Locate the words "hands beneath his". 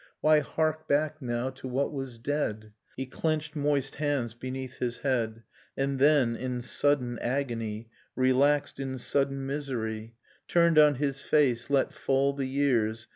3.97-5.01